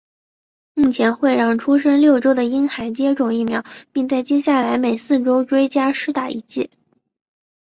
[0.73, 6.71] 目前会让出生六周的婴孩接种疫苗并在接下来每四周追加施打一剂。